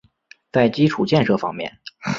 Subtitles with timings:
[0.51, 1.77] 在基础建设方面